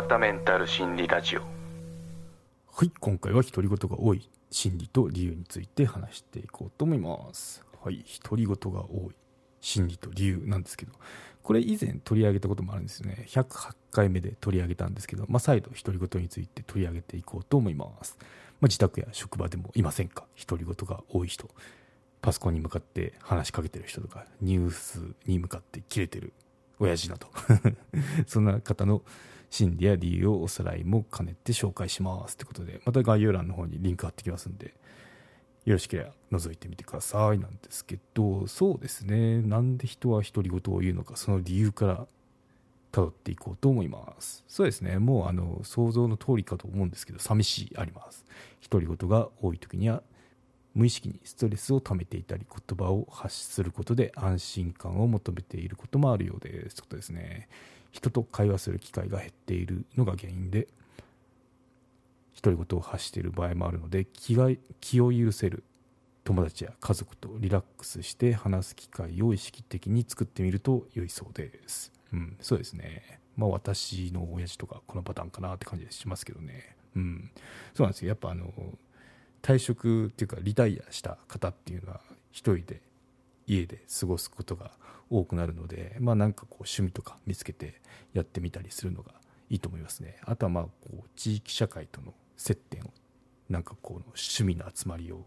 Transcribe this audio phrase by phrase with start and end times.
[0.00, 1.40] またメンタル心理ラジオ。
[1.40, 1.46] は
[2.86, 7.62] い今回は独り言が多い心理と理由について話していこうと思います。
[7.84, 9.14] はい独り言が多い
[9.60, 10.92] 心理と理由なんですけど
[11.42, 18.16] これ以前取り上げたこともあるんですよね108回目で取り上げたんですけど、まあ、再度独り言について取り上げていこうと思います。
[18.18, 20.24] まあ、自宅や職場でもいませんか？
[20.48, 21.46] 独り言が多い人。
[22.22, 26.32] パソコンに向かって話しかけてる人とかニュースに向かって切れてる
[26.80, 27.28] 親父など
[28.26, 29.02] そんな方の
[29.50, 34.74] 心理や理由をおさらいも兼ねて紹介しますってことでまた概要欄の方にリンク貼ってきますんで
[35.64, 39.42] よろしければ覗いてみてくださいなんですけどそうですね。
[39.42, 42.06] なんで人は独り言を言うのかその理由から
[42.92, 44.42] 辿っていこうと思います。
[44.48, 44.98] そうですね。
[44.98, 48.24] もうあの想像の通りかと思うんですけど寂しいあります。
[48.68, 50.02] 独り言が多い時には
[50.74, 57.48] 無意識にストレスを溜めていたり言葉を発することで安心感を求めていることもあるようですことですね
[57.90, 60.68] 人と会話する機会が減っているのが原因で
[62.40, 64.48] 独り言を発している場合もあるので気が
[64.80, 65.64] 気を許せる
[66.24, 73.20] 友達や家族とリラックスして話す機会を意識的に作ってみると良いそうですうん、そうですね。
[73.36, 76.76] まあ私の親父とかこのパターンかなって感じしますけどね。
[76.96, 77.30] うん。
[77.74, 78.08] そうなんですよ。
[78.08, 78.52] やっぱあの、
[79.42, 82.00] 退職っていうかリタイアした方っていうのは
[82.32, 82.80] 一人で
[83.46, 84.70] 家で過ごすことが
[85.10, 87.80] 多くなるので、まあなんかこう趣味とか見つけて
[88.12, 89.12] やってみたりするのが
[89.48, 90.16] いいと思いますね。
[90.24, 92.84] あとはまあこう地域社会との接点を、
[93.48, 95.24] なんかこう趣味の集まりを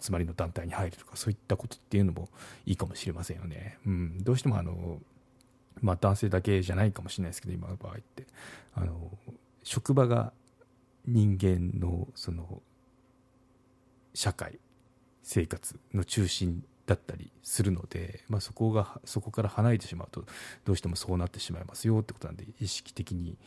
[0.00, 2.28] 集まりの団体に入るとかそういったことっていうのも
[2.66, 3.78] いいかもしれませんよね。
[3.86, 4.98] うん、どうしてもあの
[5.80, 8.26] まあ、男性だけじゃないかもしれないですけど今の場合って
[8.74, 9.10] あの
[9.62, 10.32] 職場が
[11.06, 12.62] 人間のその
[14.18, 14.58] 社会
[15.22, 20.24] 生活の中心だったりするので、まあ、そこがそこから離れてしまうと
[20.64, 23.38] どうしてもそうなってしまいますよってことなんで意識的に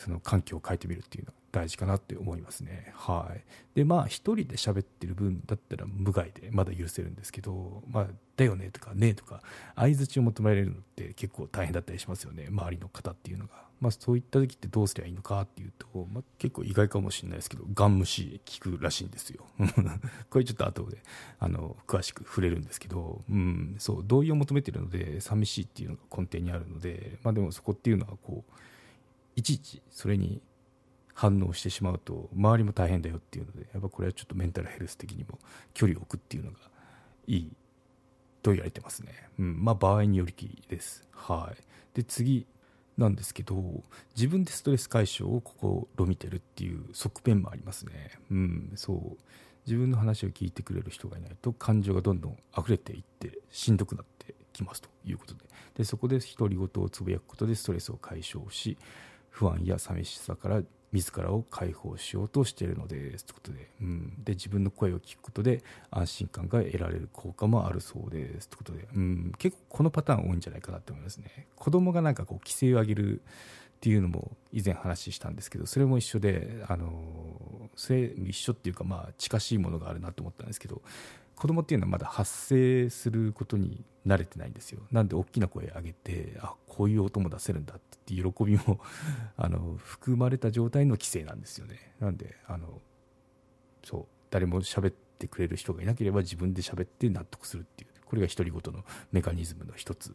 [0.00, 2.92] その環境を変えてみるっていうのは大事かなって思いますね。
[2.96, 3.42] はい。
[3.74, 8.06] で、まあ、一人で喋ってる分だったら無害でまだ許せるんですけど、まあ、
[8.36, 9.42] だよねとかねとか、
[9.76, 12.46] 相づちを求められるのって結構大変だったりしますよね。
[12.48, 13.68] 周りの方っていうのが。
[13.80, 19.46] まあ、そういった時ってどうすりゃいいのかっていうと、まあ、結構意外かもしれないですけど、ガン無視聞くらしいんですよ。
[20.28, 20.98] これちょっと後で、
[21.38, 28.52] あの、詳しく触れるんですけど、うん、そう、同意を求めてるので、寂しいっていうのが根底にあるので、まあ、でもそこっていうのはこう、
[29.36, 30.42] いちいちそれに
[31.14, 35.38] 反応してしまうと周りも大変だよっていうのでやっぱこれはちょっとメンタルヘルス的にも
[35.74, 36.58] 距離を置くっていうのが
[37.26, 37.52] いい
[38.42, 39.62] と言われてますね、うん。
[39.62, 41.06] まあ、場合によりきりです。
[41.12, 41.62] はい。
[41.94, 42.46] で次
[42.96, 43.82] なんですけど
[44.16, 45.42] 自分でストレス解消を
[45.98, 48.12] 試みてるっていう側面もありますね。
[48.30, 48.72] うん。
[48.76, 49.22] そう。
[49.66, 55.40] 自分の話を聞いてくれる人がいないと感情がどんどん溢れていってしんどくなってきますということで。
[55.76, 58.78] でそこで独り言をつぶやくことでストレスを解消し
[59.30, 71.46] 不安や寂しさから自らを解放しようとしているのですということで,、うん、で自分の声を聞くことで安心感が得られる効果もあるそうですということで、うん、結構このパターン多いんじゃないかなと思いますね。
[71.54, 73.22] 子供がなんかこう規制を上げるっ
[73.80, 80.82] ていうのも以前話したんですけどそれも一緒であのそれ一緒っていうかまあ近しいものがあるなと思ったんですけど
[81.40, 84.82] 子供っていうのはまだ発声することに慣れてないんですよ。
[84.92, 88.78] なんで大きな声上げてあこういう音も出せるんだって喜びも
[89.38, 91.94] あの含まれた状態の規制なんですよね。
[91.98, 92.82] なんであの
[93.82, 100.14] そう誰も喋ってくれる人がいなければ自分で喋って納得するっていうこれが独り言のメカニズムの一つ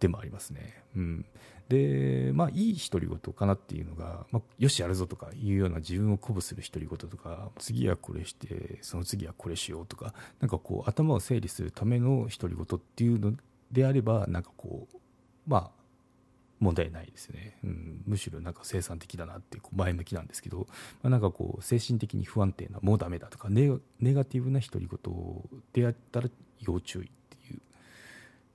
[0.00, 0.82] でもありますね。
[0.96, 1.26] うん、
[1.68, 13.34] でまあいい独り言かなっていうのが、まあ、よしやるぞとかいうような自分を鼓舞する独り言とか次はこれしてその次はこれしようとかなんかこう頭を整理するための独り言っていうの
[13.70, 14.96] であればなんかこう
[15.46, 15.80] まあ
[16.58, 20.66] 問題ないですね、うん、むしろなんか生産的だなってこう前向きなんですけど、
[21.02, 26.28] まあ、なんかこう精神的に不安定なもうダメだとかネガティブな独り言であったら
[26.60, 27.10] 要注意。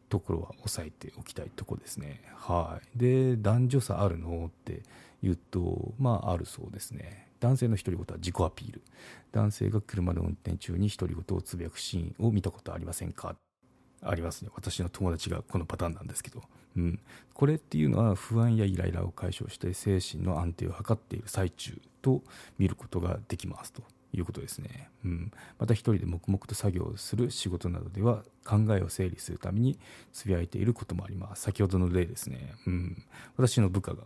[0.09, 2.22] ところは押さえておきたいとこですね。
[2.35, 2.97] はい。
[2.97, 4.46] で、男女差あるの？
[4.47, 4.84] って
[5.23, 7.28] 言うと、まあ、あるそうですね。
[7.40, 8.81] 男性の独り言は自己アピール。
[9.31, 13.35] 男性が車の運転中に独り言をつぶやくシーンを見たことありませんか？
[14.02, 14.52] ありますね。
[14.53, 16.43] 私の友達がこのパターンなんですけど。
[16.78, 16.99] うん。
[17.34, 22.22] これっていうのは不安やイライラを解消して精神の安定を図っている最中と
[22.57, 23.81] 見ることができますと。
[24.16, 24.90] いうことですね。
[25.03, 29.78] うん、また一人で黙々と作業する仕事などでは考えを整理するために
[30.14, 31.44] つぶやいていることもあります。
[31.44, 32.53] 先ほどの例ですね。
[32.67, 33.03] うん、
[33.38, 34.03] 私の部下が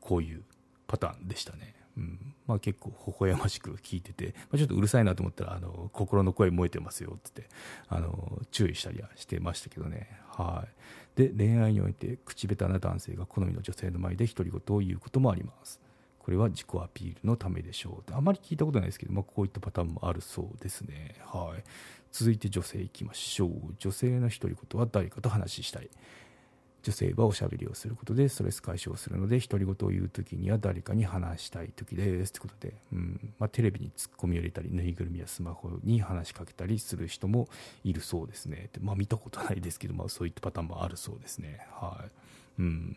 [0.00, 0.42] こういう
[0.86, 1.74] パターンでしたね。
[1.96, 7.50] うんまあ、結構微笑ましく聞いてて、まあ、ちょっとうるさいなと思ったらあの心の声燃えてますよってって
[7.88, 10.64] あの注意したりはしてましたけどね、は
[11.16, 15.80] い、で恋愛において口下手な男性が好みの女性の前で独り言を言うこともあります
[16.28, 18.14] これは自己アピールのためでしょう。
[18.14, 21.64] あまり聞いたことないですけど、まあ、こういったパターンもあるそうですね、はい、
[22.12, 23.50] 続いて女性いきましょう。
[23.78, 25.88] 女性の独り言は誰かと話したい。
[26.82, 32.28] 女性はおしゃべりをすることでストレス解消するので独り言を言う時には誰かに話したい時です。
[32.28, 33.32] ってことで、うん。
[33.38, 37.48] まあ、テレビにツッコミを入れたりぬいぐるみやスマホに話しかけたりする人も
[37.84, 38.68] いるそうですね。
[38.82, 41.66] まあ、見たことないですけど、まあ、そういったパターンもあるそうですね。
[41.70, 42.10] はい。
[42.58, 42.96] うん。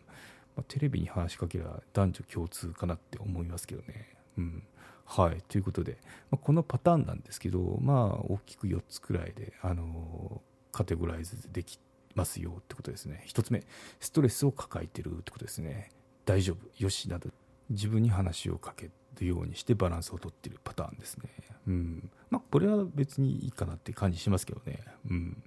[0.56, 4.16] まあ、テレビに話しかければ男女共通かなって思いますけどね。
[4.38, 4.64] うん。
[5.06, 5.98] はい、ということで、
[6.30, 11.80] まあ、このパターンなんですけど、まあ、大きく4つくらいで、あのカテゴライズでき
[12.16, 13.26] ますよってことですね。
[13.28, 13.64] 1つ目
[14.00, 15.92] ストレスを抱えてるってことですね。
[16.26, 17.30] 大丈夫よしなど。
[17.70, 18.90] 自分に話をかけ
[19.20, 21.30] るようにしてバランスをとってるパターンですね。
[21.68, 22.12] うん。
[22.30, 24.80] まあこれは別にいいかなって感じしますけどね。
[25.10, 25.44] うん。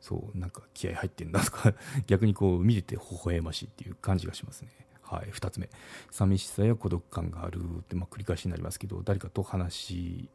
[0.00, 1.74] そうなんか気合入ってんだとか
[2.06, 4.70] 逆にこう見てて微笑ましいっていう感じがしますね。
[5.02, 5.70] はい、2つ目。
[6.10, 10.28] 寂しさや孤独感があるって、まあ、繰り返しになりますけど誰かと話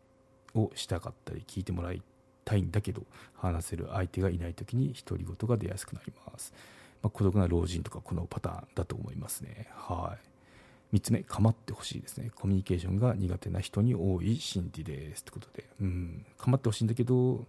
[0.56, 2.02] をしたかったり聞いてもらい
[2.44, 3.06] たいんだけど
[3.36, 6.54] 話せる相手がいない時に独り言が出やすくなります、
[7.02, 9.70] まあ、孤独な老人とかこのパターンだと思いますね。
[9.76, 10.18] は
[10.92, 10.98] い。
[10.98, 11.24] 3つ目。
[11.24, 12.32] 構ってほしいですね。
[12.36, 15.22] コミュニケーションが苦手な人に多い心理です。
[15.22, 15.68] ってことで。
[15.82, 16.26] うん。
[16.38, 17.48] 構ってほしいんだけど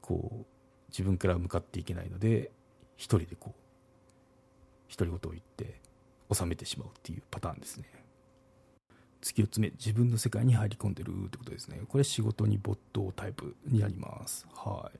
[0.00, 0.46] こう
[0.92, 2.50] 自分から向かっていけないので
[2.96, 5.80] 一人でこう独り言を言って
[6.32, 7.84] 収めてしまうっていうパターンですね。
[9.22, 11.80] 次4つ目自分の世界に入り込んでるってことですね。
[11.88, 14.46] これ仕事に没頭タイプになります。
[14.54, 14.90] は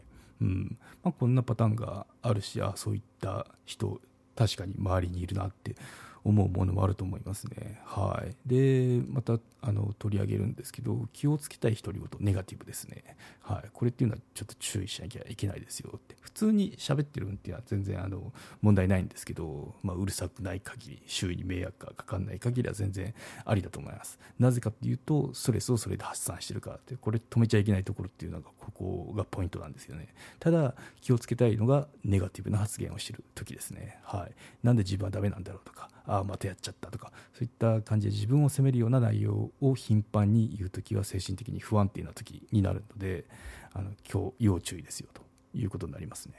[0.41, 0.45] い。
[0.45, 0.79] うん。
[1.03, 4.01] まあ、こんなパターンがあるしあそういった人
[4.37, 5.77] 確かに周りにいるなって
[6.25, 7.81] 思うものもあると思いますね。
[7.85, 16.17] はい、でまたあの取り上げるんですけど気をつけたい独り言ネガティブですね、はい、これっていうのはちょっと注意しなきゃいけないですよって。
[16.21, 18.33] 普通に喋ってるんっていうのは全然あの
[18.63, 23.15] 問題ないんですけど、まあ、うるさくない限り周囲に迷惑がかかんない限りは全然
[23.45, 24.19] ありだと思います。
[24.39, 30.09] なぜかっていうとストレスをそれで発散してるからってこれ止めちゃいけないところっていうのがここがポイントなんですよね。
[30.41, 33.99] ただ気をつけたいのがネガティブな発言をしてる時ですね。
[34.03, 34.33] はい。
[34.63, 43.25] なんで自分はダメなんだろうとかあまたやっちゃったとかそういった感じで自分を責めるような内容を頻繁に言う時は精神的に不安定な時になるので
[43.73, 45.23] あの今日要注意ですよと
[45.55, 46.35] いうことになりますね。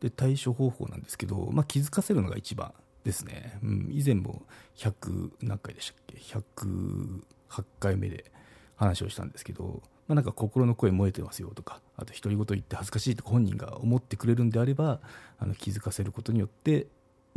[0.00, 2.74] で対処方法なんですけど、まあ、気づかせるのが一番
[3.04, 4.42] ですね、うん、以前も
[4.76, 8.30] 100何回でしたっけ？108回目で
[8.76, 15.00] 話をしたんですけど、まあ、なんか心の声燃えてますよとかあと独り言言って恥ずかしいとか本人が思ってくれるんであれば
[15.38, 16.86] あの気づかせることによって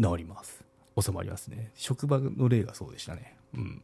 [0.02, 0.67] 治ります。
[1.00, 1.72] 収まりますね。
[1.76, 3.38] 職場の例がそうでしたね。
[3.54, 3.82] うん。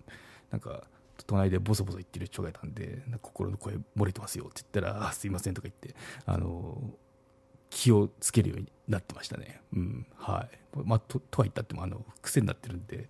[0.51, 0.83] なんか
[1.27, 4.45] 隣でボソボソ言ってる人がいたんで心の声漏れてますよ。
[4.45, 6.81] って言ったらすいませんとか言ってあの
[7.69, 9.61] 気をつけるようになってましたね。
[9.73, 10.07] うん。
[10.15, 10.79] はい。
[10.83, 13.09] まあととは言ったってもあの癖になってるんで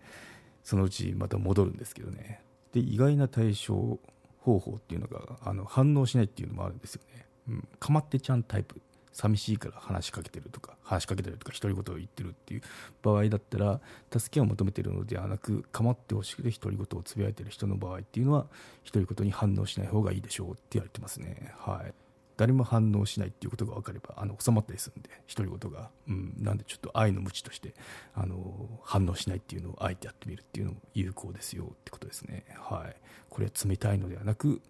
[0.64, 2.42] そのうちまた戻るんですけどね。
[2.74, 4.00] で意外な対処
[4.40, 8.82] 方法っていうのがあの反応しないっていうのもあるんですよね、うん、かまってちゃんタイプ。
[9.14, 12.62] 寂しいから話しかけてるとか話しかけてるとか独り言を言ってるっていう
[13.02, 13.80] 場合だったら
[14.12, 18.48] 助けを求めてるのではなく構ってほしくて独り言をつぶやいてる人の場合っていうのは
[18.92, 21.54] 独り言に反応しない方がいいでしょうって言われてますね。
[21.58, 21.94] はい。
[22.36, 27.76] 誰も反応しないっていうことが分かればあの収まったりするんで独り言が、うん、なんでちょっと愛の無知として
[28.16, 32.46] あの反応しないっていうのをあえてやってみるっていうのも有効ですよってことですね。
[32.58, 32.96] はい。
[33.30, 34.62] これは冷たいのではなく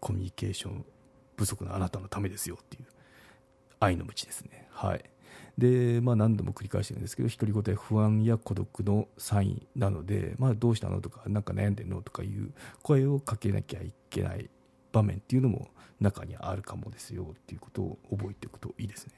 [0.00, 0.84] コミュニケーション
[1.36, 2.86] 不足のあなたのためですよっていう
[3.82, 4.68] 愛の無知ですね。
[4.70, 5.04] はい。
[5.58, 14.48] で、まあ何度も繰り返してるんですけど、独り言や不安や孤独のサインなので、まあどうしたのとか、なんか悩んでんのとかいう声をかけなきゃいけない
[14.92, 15.68] 場面っていうのも
[16.00, 19.12] 中にあるかもですよっていうことを覚えておくといいですね。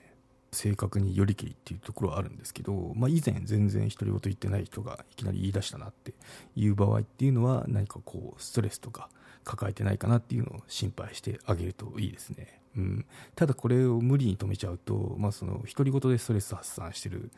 [0.52, 6.14] 正確によりけりっていうところはあるんですけど、まあ、以前全然独り言言ってない人がいきなり言い出したなって
[6.54, 9.10] いう場合っていうのは何かこうストレスとか
[9.42, 12.60] 抱えてないかなっていうのを心配してあげるといいですね。
[12.76, 17.30] うん、ただこれを無理に止めちゃうと、まあ、その独り言でストレス発散してる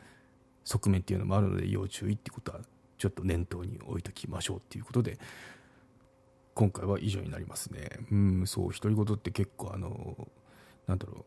[0.63, 2.59] 側面っていうのもあるので要注意ってことは
[2.97, 5.19] ちょっと念頭に置いときましょうっていうことで
[6.55, 7.87] 今回は以上になりますね。
[8.11, 10.27] うん、そう独り言って結構あの
[10.87, 11.25] なんだろう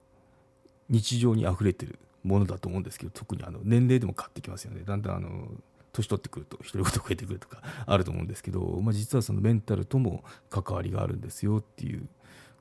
[0.88, 5.48] 日常に溢れてるものだと思うんですけど特にあの年齢でも変わってきますよねだんだんあの
[5.92, 12.08] 年取ってくると独り言増えてくるとかあると思うんですけど、まあ、実はそのメンタルとも関わりがあるんですよっていう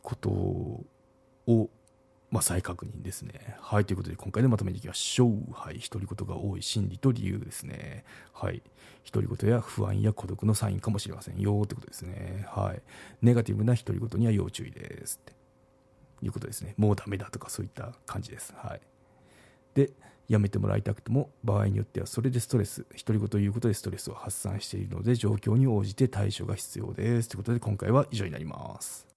[0.02, 0.86] ことを
[1.52, 1.70] を
[2.32, 3.58] まあ、再確認ですね。
[3.60, 5.52] はい、ということで今回でまとめていきましょう。
[5.52, 8.04] はい、独り言が多い心理と理由ですね。
[8.34, 8.62] はい、
[9.12, 12.46] 独り言や不安や孤独のサインかもしれませんよってことですね。
[12.50, 12.82] はい、
[13.24, 15.34] ネガティブな独り言には要注意ですって
[16.24, 16.76] いうことですね。
[16.78, 18.54] もうダメだとかそういった感じです。
[18.56, 18.82] はい。
[19.74, 19.92] で、
[20.28, 29.09] やめてもらいたくても場合によってはそれでストレス独り言ということでストレスを発散しているので状況に応じて対処が必要ですということで今回は以上になります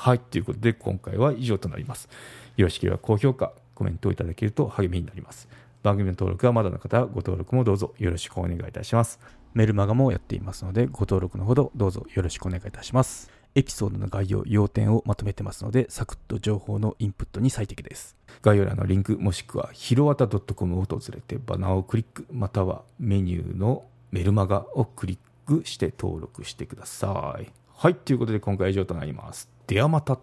[0.00, 2.08] はいということで今回は以上となります
[2.56, 5.46] よろしければ高評価コメントをいただけると励みになります
[5.82, 9.20] 番組の登録はまだの方はご登録もどうぞよろしくお願いいたします
[9.52, 18.16] メルマガもやっていますのでご登録のほどどうぞよろしくお願いいたしますエピソードの概要、要点をまとめてますので、サクッと情報のインプットに最適です。
[18.42, 27.59] 概要欄のリンク、もしくはひろわた .com を訪れてバナーをクリック、またはメニューのメルマガをクリックして登録してください。
[27.82, 29.48] はい、ということで今回は以上となります。
[29.66, 30.18] ではまた。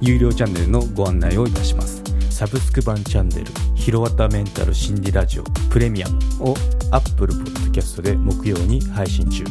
[0.00, 2.02] 有料チャンネルのご案内をいたします。
[2.30, 6.54] サブスク版チャンネル、ひろわたメンタル心理ラジオプレミアムを
[6.90, 9.44] Apple Podcast で木曜に配信中。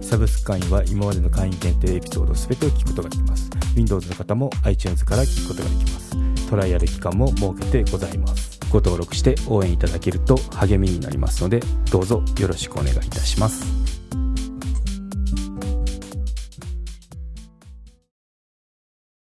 [0.00, 3.50] サブスク会員は今までの会員限定エピソード全てを聞くことができます。
[3.76, 6.16] Windows の方も iTunes から聞くことができます。
[6.48, 8.58] トライアル期間も設けてございます。
[8.70, 11.60] ご登録して応援いただけると励みになりますので、
[11.90, 14.21] どうぞよろしくお願いいたします。